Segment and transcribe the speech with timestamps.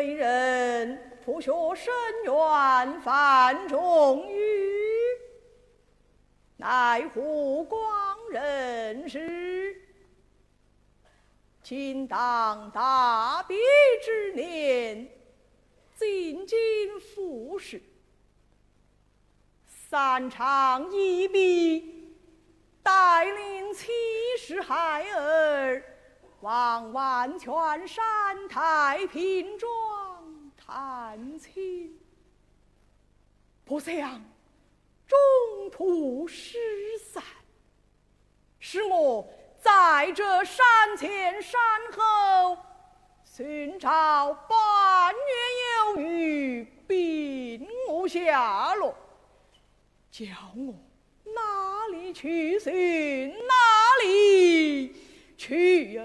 [0.00, 1.92] 为人博学深
[2.24, 4.38] 远，范仲淹，
[6.56, 9.76] 乃湖广人士。
[11.62, 13.58] 今当大别
[14.02, 15.06] 之年，
[15.94, 16.58] 进京
[16.98, 17.82] 复试，
[19.66, 22.16] 三长一笔，
[22.82, 23.90] 带领七
[24.38, 25.84] 十孩儿。
[26.40, 27.52] 望万泉
[27.86, 28.02] 山
[28.48, 29.70] 太平庄
[30.56, 31.94] 探亲，
[33.62, 34.22] 不想
[35.06, 35.18] 中
[35.70, 36.56] 途失
[36.98, 37.22] 散，
[38.58, 39.28] 使我
[39.60, 40.64] 在这山
[40.96, 41.60] 前山
[41.92, 42.56] 后
[43.22, 45.20] 寻找半月
[45.94, 48.94] 有余，并无下落，
[50.10, 50.24] 叫
[50.56, 50.72] 我
[51.34, 54.94] 哪里去寻哪里
[55.36, 56.02] 去呀？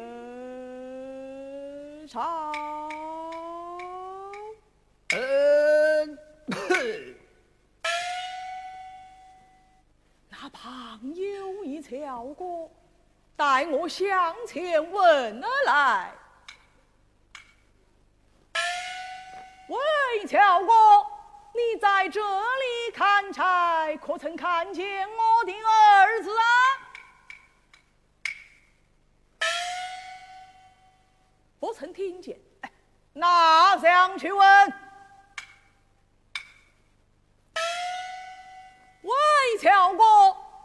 [2.15, 2.49] 朝，
[5.09, 6.17] 嗯，
[10.29, 12.69] 那旁有一乔哥，
[13.35, 16.13] 带我向前问而来。
[19.67, 20.71] 喂，乔哥，
[21.51, 26.45] 你在这里砍柴，可曾看见我的儿子啊？
[31.65, 32.39] 不曾听见，
[33.11, 34.73] 那想去问？
[39.01, 39.11] 喂，
[39.59, 40.03] 乔哥，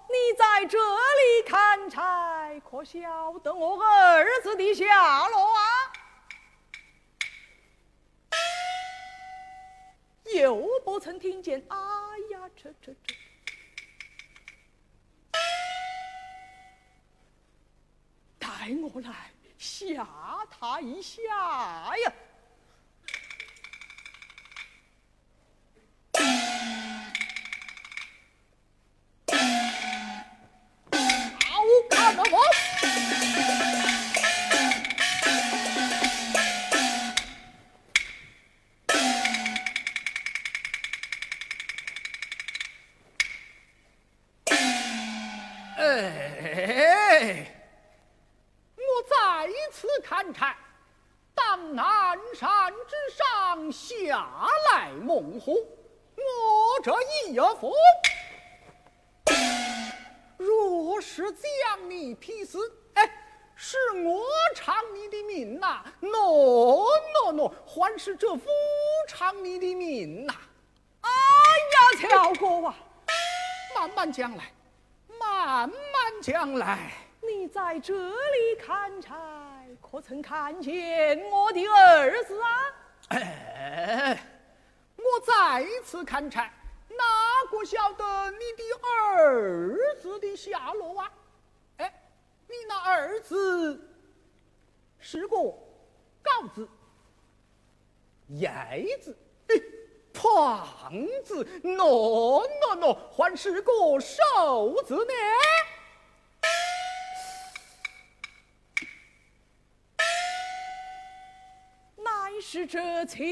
[0.08, 5.62] 你在这里砍柴，可晓得我儿子的下落啊？
[10.34, 11.78] 又不曾听见，哎
[12.32, 13.14] 呀，这这这，
[18.38, 18.48] 带
[18.82, 19.30] 我来。
[19.60, 20.06] 吓
[20.48, 21.20] 他一下
[21.98, 22.12] 呀！
[54.10, 54.26] 下
[54.72, 55.52] 来猛虎，
[56.16, 56.90] 我这
[57.30, 57.70] 一封，
[60.36, 62.58] 若是将你劈死，
[62.94, 63.08] 哎，
[63.54, 65.84] 是我偿你的命呐！
[66.02, 68.48] 喏喏喏，还是这夫
[69.06, 70.34] 偿你的命呐！
[71.02, 72.74] 哎呀，乔哥啊，
[73.76, 74.52] 慢慢讲来，
[75.20, 76.90] 慢慢讲来，
[77.20, 79.14] 你在这里砍柴。
[79.80, 82.48] 可曾看见我的儿子啊？
[83.08, 84.18] 哎，
[84.96, 86.52] 我再次看柴，
[86.88, 91.10] 哪个晓得你的儿子的下落啊？
[91.78, 92.02] 哎，
[92.46, 93.80] 你那儿子
[94.98, 95.36] 是个
[96.22, 96.68] 高子、
[98.44, 99.16] 矮子、
[100.12, 100.66] 胖
[101.24, 105.12] 子，喏喏喏，还是个瘦子呢？
[112.52, 113.22] 是这千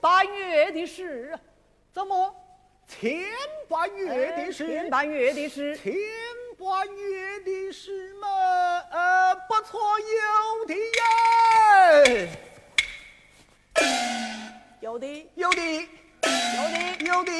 [0.00, 1.38] 百月的事，
[1.92, 2.34] 怎么？
[2.88, 3.24] 千
[3.68, 4.66] 百月的事？
[4.66, 5.94] 千百月的事，千
[6.58, 8.28] 百月的事嘛，
[8.90, 12.28] 呃，不错，有的呀，
[14.80, 15.86] 有的，有的，有
[16.24, 17.32] 的，有的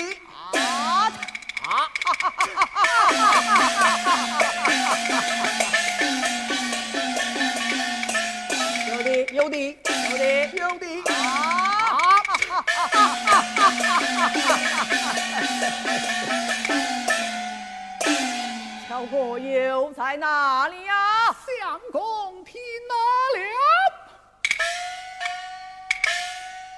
[18.89, 21.35] 乔哥又在哪里呀？
[21.61, 22.95] 相公听哪
[23.39, 23.43] 了？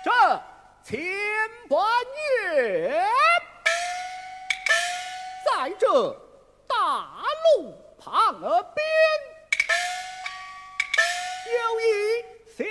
[0.03, 0.11] 这
[0.83, 0.99] 千
[1.69, 1.79] 半
[2.53, 3.05] 月，
[5.45, 5.85] 在这
[6.67, 6.75] 大
[7.57, 8.85] 路旁边，
[11.47, 11.85] 有一
[12.57, 12.63] 小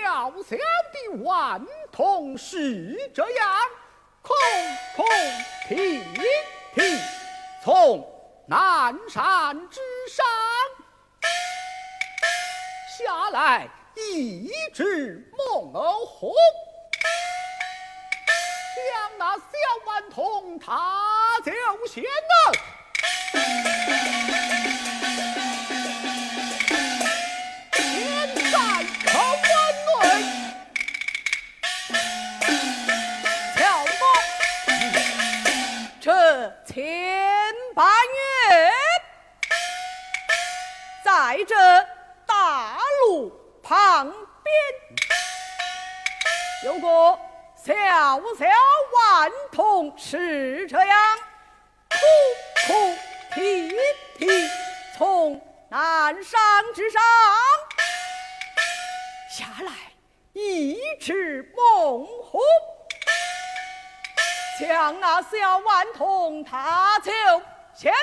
[0.44, 0.58] 小
[0.92, 3.48] 的顽童，是这样。
[4.30, 4.38] 空
[4.96, 5.06] 空
[5.68, 6.04] 提
[6.76, 6.82] 提，
[7.64, 8.08] 从
[8.48, 10.24] 南山之上
[12.96, 15.74] 下来一只猛
[16.06, 16.36] 虎，
[18.76, 19.44] 将那小
[19.88, 21.52] 顽童他就
[21.88, 22.10] 先了。
[36.72, 36.86] 前
[37.74, 38.72] 半月
[41.04, 41.56] 在这
[42.28, 43.32] 大路
[43.64, 44.06] 旁
[44.44, 44.56] 边
[46.66, 47.20] 有个
[47.56, 47.74] 小
[48.38, 48.46] 小
[48.94, 51.18] 顽童，是这样
[51.90, 52.96] 哭哭
[53.34, 53.76] 啼
[54.20, 54.28] 啼
[54.96, 56.40] 从南山
[56.76, 57.02] 之上
[59.28, 59.72] 下来，
[60.34, 62.40] 一直猛虎。
[64.60, 67.12] 将那小顽童他就
[67.74, 67.98] 牵了，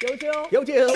[0.00, 0.94] 有酒，有酒，有酒，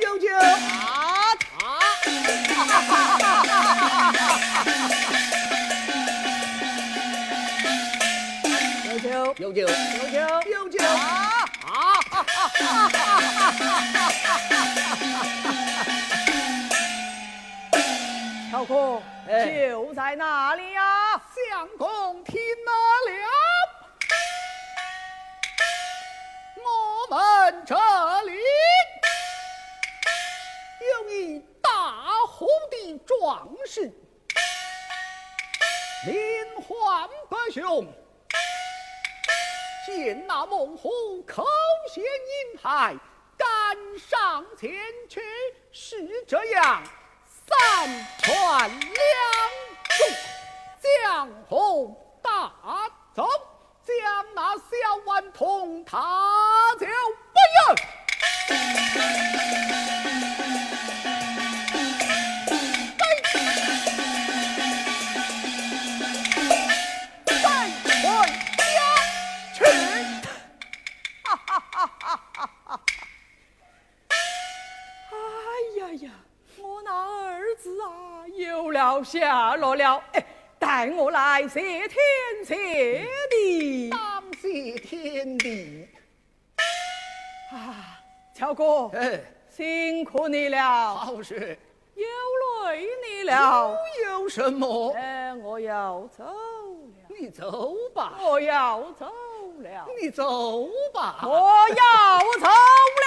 [0.00, 1.34] 有酒啊！
[1.58, 1.78] 啊！
[8.86, 9.66] 有酒，有酒，有
[10.12, 10.18] 酒，
[10.48, 11.42] 有酒 啊！
[11.66, 11.98] 啊！
[18.52, 21.20] 乔哥，哎酒在哪里呀？
[21.34, 21.88] 相公
[37.54, 37.86] 兄，
[39.86, 41.46] 见那猛虎口
[41.88, 42.96] 衔银牌，
[43.38, 43.46] 赶
[43.96, 44.72] 上前
[45.08, 45.20] 去，
[45.70, 46.82] 是这样。
[47.46, 48.63] 三传
[75.94, 76.10] 哎呀呀，
[76.60, 76.90] 我那
[77.22, 80.02] 儿子啊，有了下落了！
[80.14, 80.26] 哎，
[80.58, 81.96] 带我来谢天
[82.44, 85.88] 谢地当谢天地。
[87.52, 88.00] 啊！
[88.34, 91.56] 乔哥，哎，辛苦你了，好事。
[91.94, 92.04] 有
[92.64, 93.76] 累你了。
[94.04, 94.92] 有什么？
[94.96, 99.06] 哎，我要走了，你走吧，我要走
[99.60, 101.20] 了，你走吧。
[101.22, 103.03] 我要走了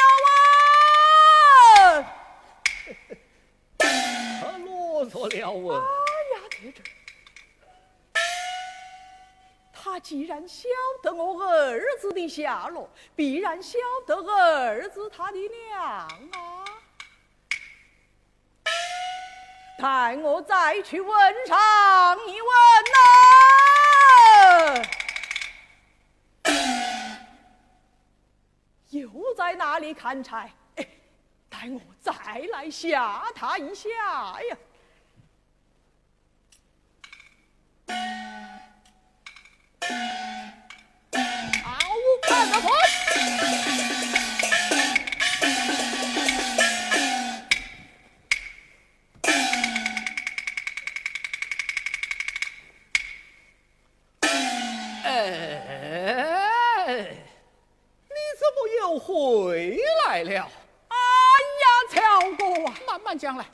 [5.30, 5.40] 哎！
[5.40, 6.74] 呀，
[9.74, 10.68] 他既然晓
[11.02, 16.66] 得我儿子的下落，必然晓得儿子他的娘啊。
[19.80, 22.50] 待我再去问上一问
[22.94, 23.00] 呐、
[28.90, 30.52] 又在哪里砍柴？
[31.50, 32.12] 待我再
[32.52, 33.90] 来吓他一下
[34.50, 34.58] 呀！
[59.08, 60.52] 回来了？
[60.90, 60.98] 哎
[61.64, 63.46] 呀，乔哥啊，慢慢讲来，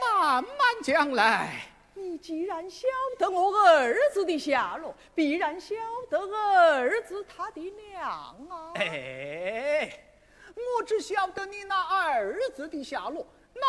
[0.00, 1.62] 慢慢讲来。
[1.94, 5.76] 你既然晓得我儿子的下落，必然晓
[6.10, 8.02] 得儿子他的娘
[8.50, 8.72] 啊！
[8.74, 9.96] 哎，
[10.56, 13.62] 我只晓得你那儿子的下落，哪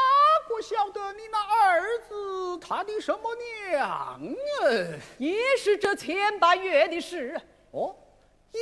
[0.49, 4.19] 个晓得你那儿子他的什么娘啊？
[5.19, 7.39] 也是这千半月的事，
[7.71, 7.95] 哦，
[8.53, 8.59] 也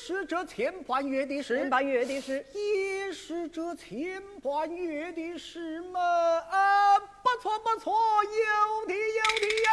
[0.00, 1.70] 是这千半月的事千。
[1.70, 2.44] 半月的事。
[2.54, 6.00] 也是这千半月的事嘛？
[6.00, 7.92] 啊，不错不错，
[8.24, 9.70] 有的有的呀，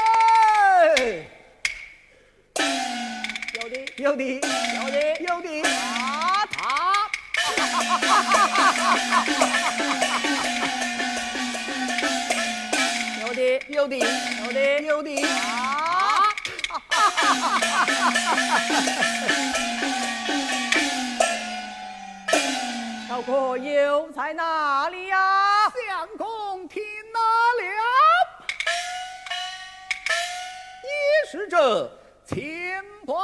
[3.62, 4.24] 有的，有的
[4.76, 6.46] 有的，有的啊！
[6.52, 6.58] 他！
[13.22, 13.96] 有的，有的
[14.44, 15.89] 有的，有的啊！
[23.08, 25.72] 小哥又在哪里呀？
[25.88, 27.20] 相公听了
[27.60, 27.64] 了，
[30.84, 30.90] 也
[31.30, 31.90] 是这
[32.26, 33.16] 千半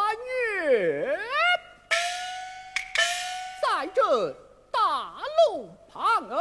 [0.63, 1.19] 月，
[3.62, 4.31] 在这
[4.72, 5.13] 大
[5.50, 6.39] 路旁边，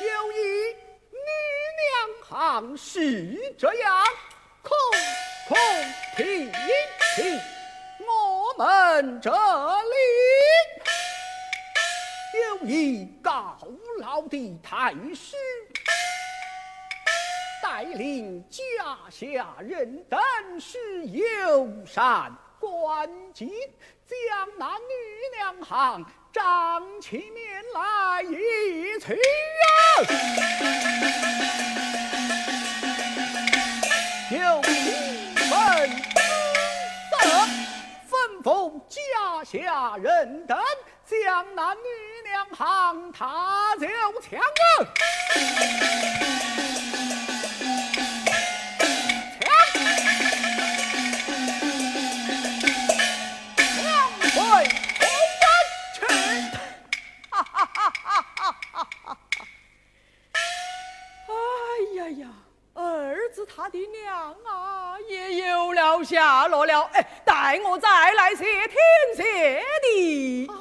[0.00, 0.34] 有一
[1.12, 1.18] 女
[1.78, 1.84] 娘
[2.26, 4.04] 行是这样，
[4.62, 4.70] 空
[5.48, 5.58] 空
[6.16, 6.52] 听
[7.16, 7.40] 听，
[8.06, 9.96] 我们这里
[12.60, 13.58] 有一高
[13.98, 15.36] 老的太师，
[17.60, 18.62] 带领家
[19.10, 20.20] 下人等
[20.60, 23.48] 是友善关敬，
[24.06, 24.94] 将那女
[25.36, 29.72] 娘行张起面来一去呀！
[34.42, 34.62] 有一
[35.36, 35.48] 份
[37.10, 37.14] 色，
[38.10, 38.46] 吩咐
[38.88, 38.98] 家
[39.44, 40.58] 下人等
[41.06, 41.80] 将那女
[42.28, 43.86] 娘行踏走
[44.20, 44.66] 枪啊！
[66.82, 66.90] 了。
[66.94, 68.76] 哎，待我再来谢天
[69.16, 70.48] 谢地。
[70.48, 70.54] 哎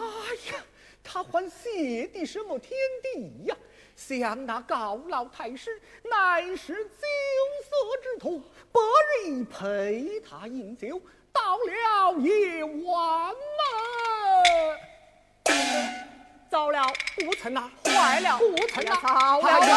[0.52, 0.64] 呀，
[1.04, 3.56] 他还谢的什么天地呀？
[3.96, 7.08] 想那高老太师乃是酒
[7.64, 7.70] 色
[8.02, 8.80] 之徒，不
[9.26, 11.00] 日陪他饮酒，
[11.32, 13.64] 到了夜晚了，
[16.50, 16.82] 糟了，
[17.16, 19.72] 不成啊，坏了，不成啊，糟了，不成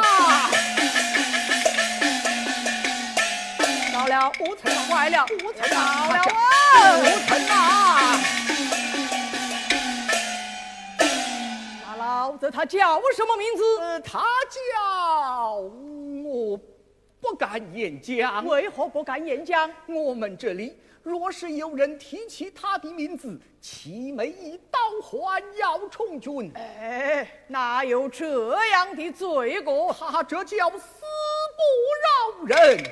[0.00, 0.50] 啊！
[4.18, 6.24] 了，不成坏了，不成了，
[7.28, 8.18] 不成啊！
[11.86, 14.00] 那老子他叫什么名字？
[14.00, 15.60] 他叫
[16.24, 16.58] 我
[17.20, 18.44] 不敢言讲。
[18.44, 19.70] 为何不敢言讲？
[19.86, 26.50] 我们这里若是有人提起他的名字，齐眉一刀还要充军？
[26.56, 29.92] 哎，哪有这样的罪过？
[29.92, 31.04] 他这叫死
[31.56, 31.62] 不
[32.02, 32.82] 饶人。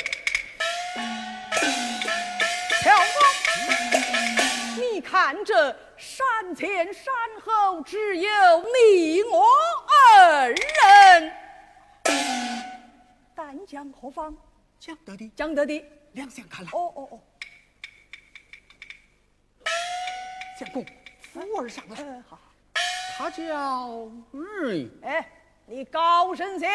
[2.83, 7.13] 乔公，你看这山前山
[7.45, 9.47] 后只有你我
[10.19, 11.33] 二人，
[13.35, 14.35] 丹江何方？
[14.79, 16.71] 讲得的，讲得的，两相看来。
[16.73, 17.21] 哦哦哦，
[20.59, 20.85] 相公，
[21.21, 21.97] 扶儿上来。
[21.99, 22.39] 嗯，好。
[23.19, 23.43] 他叫
[24.33, 25.27] 嗯，哎，
[25.65, 26.69] 你高声些。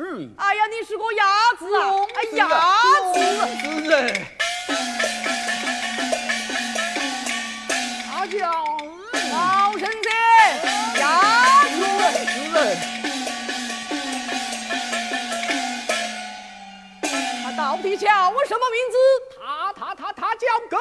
[0.00, 1.24] 嗯，哎呀，你是个鸭
[1.58, 1.90] 子啊！
[2.14, 2.46] 哎，鸭
[3.12, 3.18] 子，
[8.06, 8.38] 他叫
[9.32, 10.08] 高声些，
[11.00, 11.76] 鸭子，
[17.42, 18.96] 他到底叫我什么名字？
[19.36, 20.76] 他他他他叫葛